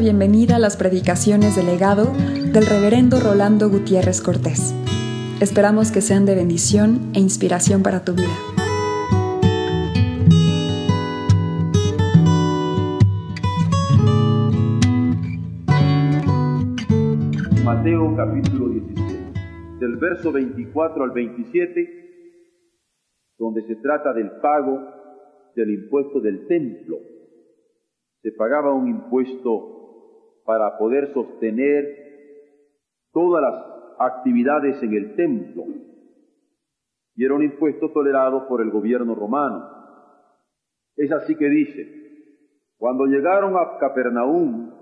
[0.00, 4.74] bienvenida a las predicaciones del legado del reverendo Rolando Gutiérrez Cortés.
[5.42, 8.24] Esperamos que sean de bendición e inspiración para tu vida.
[17.62, 19.32] Mateo capítulo 17,
[19.80, 21.88] del verso 24 al 27,
[23.38, 24.80] donde se trata del pago
[25.54, 26.96] del impuesto del templo.
[28.22, 29.79] Se pagaba un impuesto
[30.50, 31.84] para poder sostener
[33.12, 33.64] todas las
[34.00, 35.62] actividades en el templo.
[37.14, 39.64] Y era un impuesto tolerado por el gobierno romano.
[40.96, 41.86] Es así que dice,
[42.78, 44.72] cuando llegaron a Capernaum,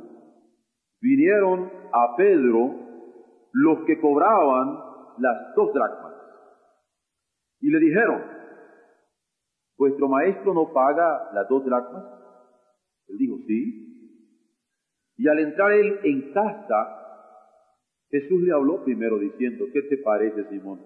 [1.03, 2.75] vinieron a Pedro
[3.53, 4.69] los que cobraban
[5.19, 6.14] las dos dracmas.
[7.61, 8.23] Y le dijeron,
[9.77, 12.07] ¿vuestro maestro no paga las dos dracmas?
[13.09, 13.88] Él dijo, sí.
[15.19, 16.98] Y al entrar él en casa,
[18.08, 20.80] Jesús le habló primero diciendo, ¿qué te parece, Simón?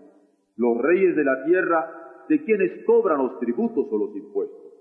[0.57, 4.73] Los reyes de la tierra, ¿de quienes cobran los tributos o los impuestos?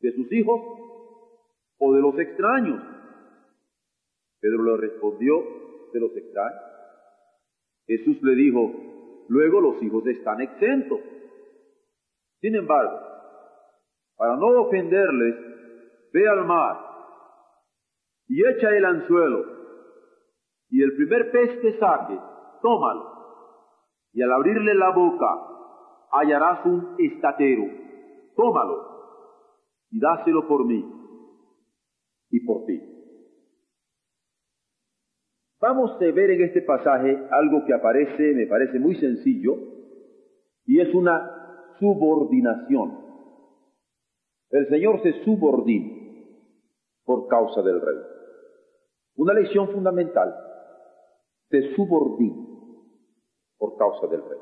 [0.00, 0.60] ¿De sus hijos
[1.78, 2.82] o de los extraños?
[4.38, 5.34] Pedro le respondió,
[5.92, 6.62] de los extraños.
[7.86, 8.70] Jesús le dijo,
[9.28, 11.00] luego los hijos están exentos.
[12.42, 13.00] Sin embargo,
[14.14, 15.34] para no ofenderles,
[16.12, 16.87] ve al mar
[18.28, 19.58] y echa el anzuelo
[20.70, 22.18] y el primer pez que saque,
[22.62, 23.18] tómalo.
[24.12, 25.26] Y al abrirle la boca,
[26.12, 27.64] hallarás un estatero.
[28.36, 28.88] Tómalo
[29.90, 30.84] y dáselo por mí
[32.30, 32.80] y por ti.
[35.60, 39.54] Vamos a ver en este pasaje algo que aparece, me parece muy sencillo,
[40.66, 42.98] y es una subordinación.
[44.50, 45.98] El Señor se subordina
[47.04, 48.17] por causa del Rey.
[49.18, 50.32] Una lección fundamental
[51.50, 52.36] se subordina
[53.58, 54.38] por causa del rey.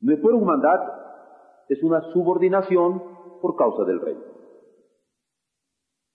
[0.00, 0.92] No es por un mandato,
[1.68, 3.02] es una subordinación
[3.42, 4.16] por causa del rey.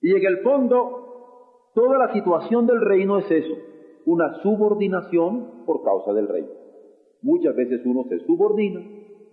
[0.02, 3.54] Y en el fondo, toda la situación del reino es eso,
[4.06, 6.50] una subordinación por causa del rey.
[7.22, 8.82] Muchas veces uno se subordina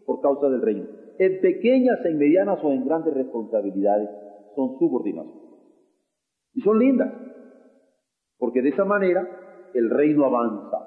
[0.04, 0.86] por causa del reino.
[1.18, 4.08] En pequeñas, en medianas o en grandes responsabilidades
[4.56, 5.40] son subordinaciones.
[6.54, 7.29] Y son lindas,
[8.40, 10.78] porque de esa manera el reino avanza.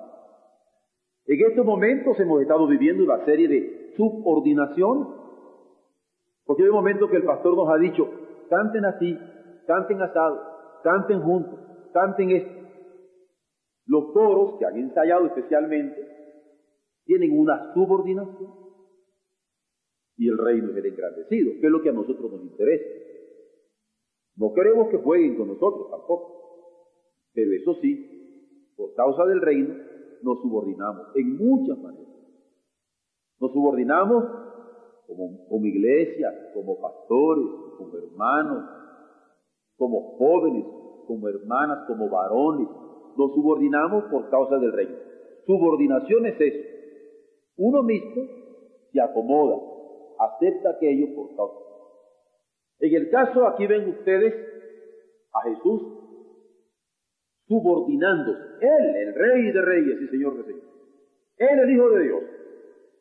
[1.26, 5.08] En estos momentos hemos estado viviendo una serie de subordinación,
[6.44, 8.10] porque hay un momento que el pastor nos ha dicho,
[8.50, 9.18] canten así,
[9.66, 10.42] canten asado,
[10.84, 11.60] canten juntos,
[11.94, 12.64] canten esto.
[13.86, 15.96] Los coros que han ensayado especialmente
[17.06, 18.64] tienen una subordinación
[20.18, 22.86] y el reino es el engrandecido, que es lo que a nosotros nos interesa.
[24.38, 26.43] No queremos que jueguen con nosotros tampoco,
[27.34, 29.76] pero eso sí, por causa del reino,
[30.22, 32.14] nos subordinamos en muchas maneras.
[33.40, 34.24] Nos subordinamos
[35.08, 37.46] como, como iglesia, como pastores,
[37.78, 38.64] como hermanos,
[39.78, 40.66] como jóvenes,
[41.08, 42.68] como hermanas, como varones.
[43.18, 44.96] Nos subordinamos por causa del reino.
[45.46, 46.70] Subordinación es eso.
[47.58, 48.24] Uno mismo
[48.92, 49.58] se acomoda,
[50.20, 51.60] acepta aquello por causa.
[52.80, 54.34] En el caso, aquí ven ustedes
[55.34, 56.03] a Jesús
[57.48, 58.40] subordinándose.
[58.62, 60.70] Él, el rey de reyes y señor de señores.
[61.38, 62.24] Él, el Hijo de Dios.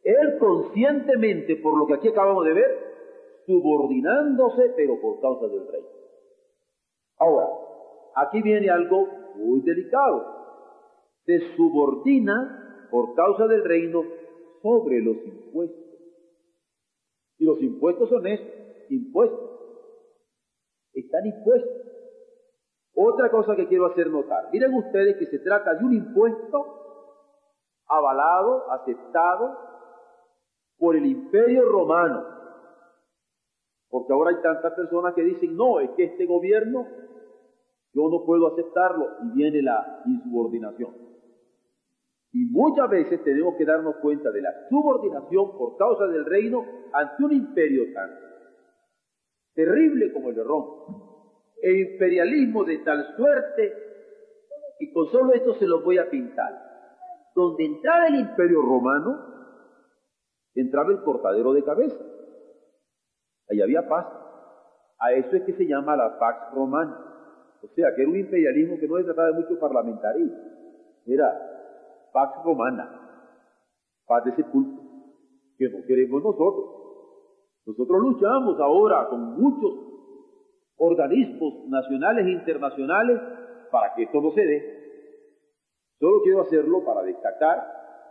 [0.04, 2.92] Él conscientemente, por lo que aquí acabamos de ver,
[3.46, 5.82] subordinándose, pero por causa del rey.
[7.18, 7.46] Ahora,
[8.16, 10.26] aquí viene algo muy delicado.
[11.24, 14.02] Se subordina por causa del reino
[14.60, 15.82] sobre los impuestos.
[17.38, 19.50] Y los impuestos son estos, impuestos.
[20.94, 21.91] Están impuestos.
[22.94, 26.82] Otra cosa que quiero hacer notar, miren ustedes que se trata de un impuesto
[27.88, 29.56] avalado, aceptado
[30.78, 32.24] por el imperio romano.
[33.88, 36.86] Porque ahora hay tantas personas que dicen, no, es que este gobierno
[37.94, 40.90] yo no puedo aceptarlo y viene la insubordinación.
[42.32, 47.24] Y muchas veces tenemos que darnos cuenta de la subordinación por causa del reino ante
[47.24, 48.10] un imperio tan
[49.54, 51.01] terrible como el de Roma
[51.62, 53.72] e imperialismo de tal suerte,
[54.80, 56.70] y con solo esto se lo voy a pintar.
[57.36, 59.16] Donde entraba el imperio romano,
[60.56, 62.04] entraba el cortadero de cabeza.
[63.48, 64.06] Ahí había paz.
[64.98, 66.98] A eso es que se llama la Pax Romana.
[67.62, 70.36] O sea, que era un imperialismo que no se trataba de mucho parlamentarismo.
[71.06, 71.30] Era
[72.12, 72.90] Pax Romana,
[74.06, 74.82] paz de sepulcro,
[75.56, 76.82] que no queremos nosotros.
[77.66, 79.91] Nosotros luchamos ahora con muchos
[80.76, 83.20] organismos nacionales e internacionales
[83.70, 84.82] para que esto no se dé.
[85.98, 87.58] Solo quiero hacerlo para destacar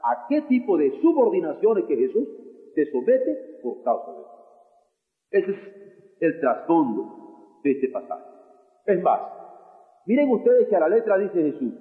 [0.03, 2.27] a qué tipo de subordinaciones que Jesús
[2.73, 4.31] se somete por causa de eso.
[5.31, 5.57] Ese es
[6.21, 8.23] el trasfondo de este pasaje.
[8.85, 9.21] Es más,
[10.05, 11.73] miren ustedes que a la letra dice Jesús,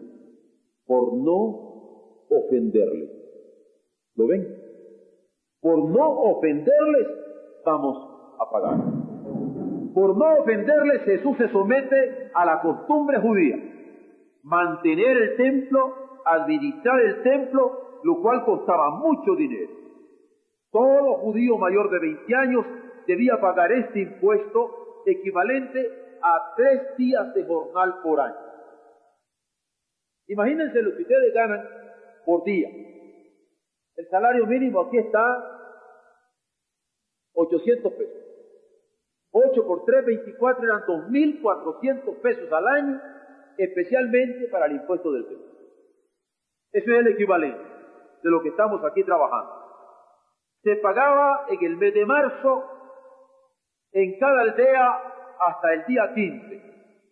[0.86, 3.08] por no ofenderle.
[4.16, 4.46] ¿Lo ven?
[5.60, 7.06] Por no ofenderles,
[7.64, 7.96] vamos
[8.38, 8.80] a pagar.
[9.94, 13.56] Por no ofenderles, Jesús se somete a la costumbre judía.
[14.42, 19.70] Mantener el templo, administrar el templo, lo cual costaba mucho dinero.
[20.70, 22.66] Todo judío mayor de 20 años
[23.06, 28.36] debía pagar este impuesto equivalente a tres días de jornal por año.
[30.28, 31.68] Imagínense lo que ustedes ganan
[32.24, 32.68] por día.
[33.96, 35.22] El salario mínimo aquí está
[37.34, 38.29] 800 pesos.
[39.32, 43.00] 8 por 3, 24 eran 2.400 pesos al año,
[43.56, 45.44] especialmente para el impuesto del peso.
[46.72, 47.62] Eso es el equivalente
[48.22, 49.52] de lo que estamos aquí trabajando.
[50.62, 52.64] Se pagaba en el mes de marzo
[53.92, 55.02] en cada aldea
[55.40, 56.62] hasta el día 15.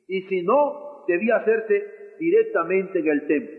[0.09, 3.59] Y si no, debía hacerse directamente en el templo.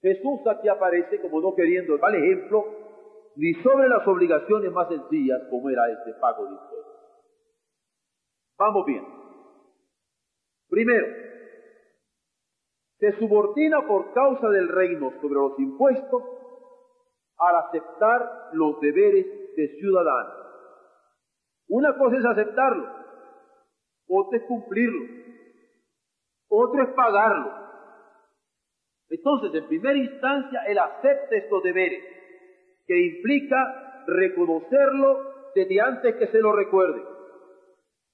[0.00, 2.64] Jesús aquí aparece como no queriendo dar ejemplo
[3.36, 6.71] ni sobre las obligaciones más sencillas como era este pago de.
[8.62, 9.04] Vamos bien.
[10.68, 11.04] Primero,
[13.00, 16.22] se subordina por causa del reino sobre los impuestos
[17.38, 19.26] al aceptar los deberes
[19.56, 20.30] de ciudadano.
[21.70, 22.88] Una cosa es aceptarlo,
[24.06, 25.08] otra es cumplirlo,
[26.48, 27.52] otra es pagarlo.
[29.08, 32.04] Entonces, en primera instancia, él acepta estos deberes,
[32.86, 37.11] que implica reconocerlo desde antes que se lo recuerde.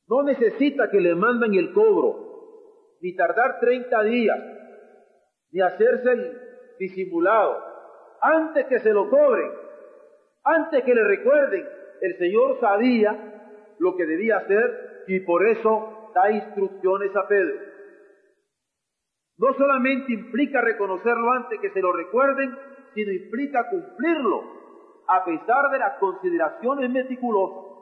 [0.08, 2.28] No necesita que le manden el cobro,
[3.00, 4.38] ni tardar 30 días,
[5.52, 6.40] ni hacerse el
[6.78, 7.62] disimulado.
[8.20, 9.50] Antes que se lo cobren,
[10.44, 11.64] antes que le recuerden,
[12.00, 17.69] el Señor sabía lo que debía hacer y por eso da instrucciones a Pedro.
[19.38, 22.56] No solamente implica reconocerlo antes que se lo recuerden,
[22.94, 24.43] sino implica cumplirlo,
[25.06, 27.77] a pesar de las consideraciones meticulosas.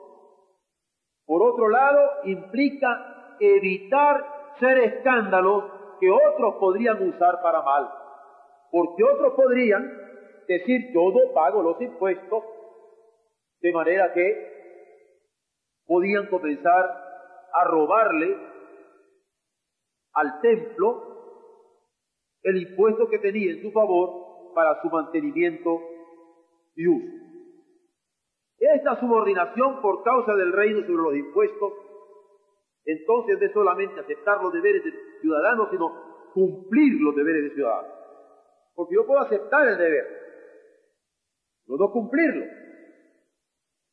[1.27, 5.65] Por otro lado, implica evitar ser escándalos
[5.99, 7.91] que otros podrían usar para mal,
[8.71, 9.83] porque otros podrían
[10.47, 12.43] decir yo no pago los impuestos,
[13.59, 14.57] de manera que
[15.85, 16.85] podían comenzar
[17.53, 18.37] a robarle
[20.13, 21.03] al templo
[22.43, 25.81] el impuesto que tenía en su favor para su mantenimiento
[26.75, 27.26] y uso.
[28.59, 31.73] Esta subordinación por causa del reino sobre los impuestos,
[32.85, 37.91] entonces es solamente aceptar los deberes de ciudadanos, sino cumplir los deberes de ciudadanos.
[38.73, 40.05] Porque yo puedo aceptar el deber,
[41.65, 42.45] pero no cumplirlo.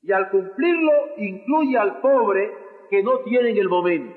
[0.03, 2.53] Y al cumplirlo incluye al pobre
[2.91, 4.15] que no tiene en el momento.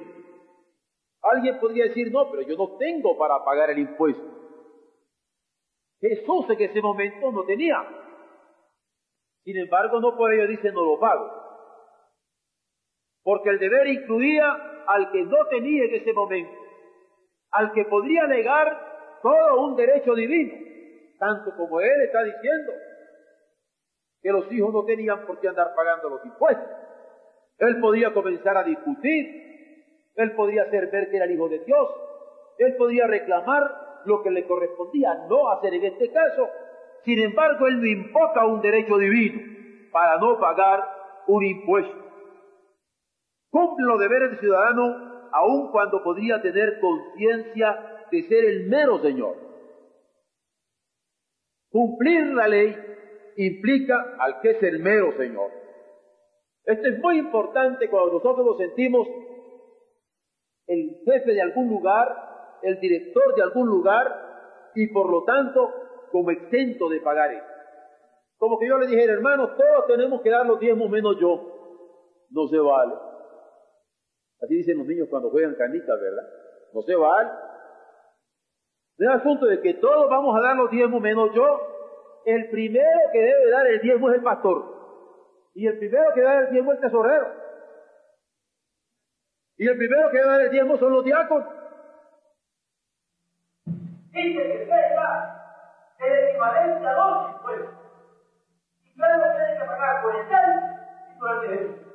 [1.21, 4.23] Alguien podría decir, no, pero yo no tengo para pagar el impuesto.
[5.99, 8.06] Jesús en ese momento no tenía.
[9.47, 11.31] Sin embargo, no por ello dice, no lo pago.
[13.23, 14.45] Porque el deber incluía
[14.85, 16.51] al que no tenía en ese momento,
[17.51, 20.53] al que podría negar todo un derecho divino,
[21.17, 22.73] tanto como él está diciendo
[24.21, 26.67] que los hijos no tenían por qué andar pagando los impuestos.
[27.59, 29.47] Él podía comenzar a discutir
[30.17, 31.89] él podría hacer ver que era el Hijo de Dios.
[32.57, 36.49] Él podría reclamar lo que le correspondía no hacer en este caso.
[37.03, 39.41] Sin embargo, él no invoca un derecho divino
[39.91, 40.83] para no pagar
[41.27, 41.97] un impuesto.
[43.49, 49.35] Cumple los deberes de ciudadano aun cuando podría tener conciencia de ser el mero Señor.
[51.69, 52.75] Cumplir la ley
[53.37, 55.51] implica al que es el mero Señor.
[56.65, 59.07] Esto es muy importante cuando nosotros nos sentimos
[60.67, 64.27] el jefe de algún lugar, el director de algún lugar,
[64.75, 67.45] y por lo tanto como exento de pagar eso.
[68.37, 72.27] Como que yo le dijera, hermano, todos tenemos que dar los diezmos menos yo.
[72.29, 72.93] No se vale.
[74.41, 76.23] Así dicen los niños cuando juegan canicas, ¿verdad?
[76.73, 77.29] No se vale.
[78.97, 81.45] No es asunto de que todos vamos a dar los diezmos menos yo.
[82.25, 84.77] El primero que debe dar el diezmo es el pastor.
[85.55, 87.47] Y el primero que da el diezmo es el tesorero.
[89.57, 91.49] Y el primero que a dar el diezmo son los diáconos.
[93.65, 94.67] Dice que
[95.99, 97.73] el equivalente a dos impuestos.
[98.83, 101.87] Y luego tiene que pagar por el tal y por el derecho.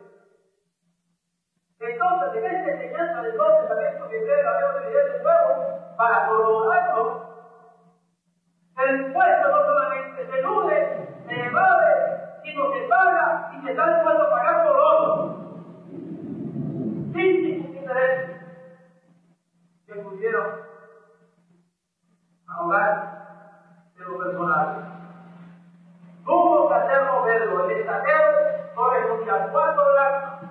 [1.81, 7.23] Entonces, en esta enseñanza del Nuevo Testamento que ustedes la vemos de nuevo, para corroborarlo,
[8.79, 14.23] el impuesto no solamente se nude, se evade, sino se paga y se está dispuesto
[14.23, 15.37] a pagar por otro.
[17.13, 18.41] Sin ningún interés
[19.87, 20.47] que pudieron
[22.49, 23.13] ahogar
[23.97, 24.93] de lo personal.
[26.25, 27.71] Tuvo que hacerlo verlo.
[27.71, 30.51] El saqueo correspondía a cuatro dracmas.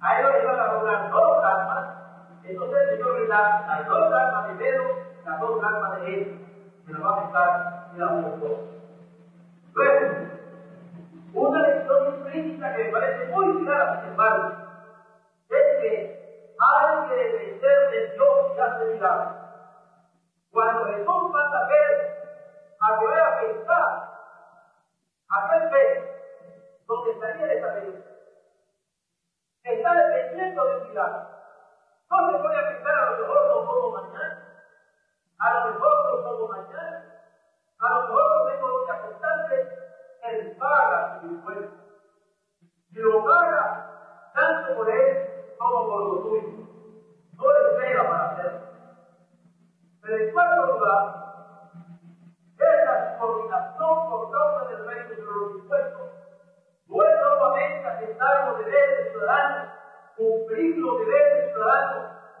[0.00, 2.02] A ellos le iban a cobrar dos dracmas.
[2.72, 4.84] Señor le da las dos dracmas de Pedro,
[5.24, 6.38] las dos dracmas de él.
[6.86, 8.58] Se lo va a y la dos.
[9.74, 10.14] Luego,
[11.34, 14.52] una lección implícita que me parece muy clara, sin embargo,
[15.48, 19.36] es que hay que depender de Dios y hace milagros.
[20.50, 22.08] Cuando Jesús manda a Pedro
[22.80, 24.12] a que vaya a pensar
[25.28, 26.04] aquel pez
[26.86, 28.04] donde salía esa película,
[29.64, 31.31] está dependiendo de un milagro.
[32.22, 34.38] Se puede pensar a lo mejor no puedo mañana,
[35.38, 37.04] a lo mejor puedo mañana,
[37.78, 39.78] a lo mejor no tengo que acostarse,
[40.22, 41.76] él paga su impuesto.
[42.90, 46.48] Y lo paga tanto por él como por lo tuyo.
[47.32, 48.60] No le espera para hacerlo.
[50.02, 51.22] Pero en cuarto lugar,
[52.58, 56.10] es la por causa del reino de los impuestos.
[56.86, 59.72] No es solamente aceptar los deberes del ciudadano,
[60.16, 61.52] cumplir los deberes del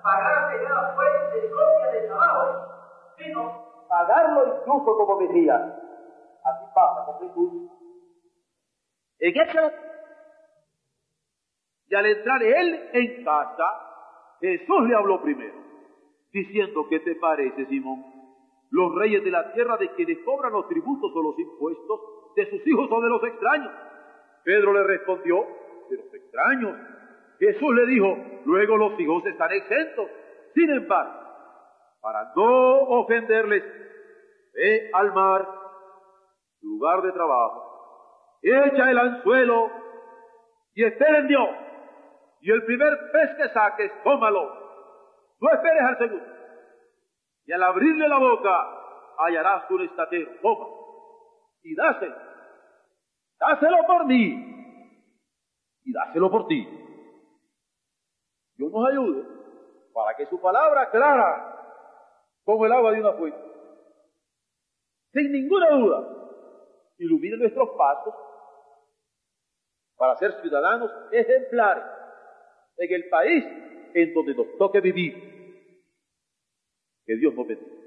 [0.02, 2.44] pagar cada fuente propia de trabajo,
[3.16, 5.78] sino pagarlo incluso como decía.
[6.44, 7.70] Así pasa con Jesús.
[11.88, 13.64] Y al entrar él en casa,
[14.40, 15.54] Jesús le habló primero,
[16.32, 18.02] diciendo, ¿qué te parece, Simón?
[18.70, 22.00] Los reyes de la tierra de quienes cobran los tributos o los impuestos,
[22.34, 23.72] de sus hijos o de los extraños.
[24.42, 25.46] Pedro le respondió,
[25.90, 26.76] de los extraños.
[27.42, 30.08] Jesús le dijo, luego los hijos están exentos.
[30.54, 31.12] Sin embargo,
[32.00, 33.64] para no ofenderles,
[34.54, 35.48] ve al mar,
[36.60, 39.72] lugar de trabajo, echa el anzuelo
[40.74, 41.48] y espera en Dios.
[42.42, 44.44] Y el primer pez que saques, tómalo.
[45.40, 46.26] No esperes al segundo.
[47.44, 48.68] Y al abrirle la boca,
[49.18, 50.30] hallarás un estatero.
[50.42, 50.66] Toma.
[51.64, 52.14] Y dáselo.
[53.40, 54.94] Dáselo por mí.
[55.84, 56.82] Y dáselo por ti.
[58.62, 59.24] Dios nos ayude
[59.92, 61.48] para que su palabra clara
[62.44, 63.38] como el agua de una fuente,
[65.12, 66.08] sin ninguna duda,
[66.98, 68.14] ilumine nuestros pasos
[69.96, 71.84] para ser ciudadanos ejemplares
[72.76, 73.44] en el país
[73.94, 75.14] en donde nos toque vivir.
[77.04, 77.81] Que Dios nos bendiga.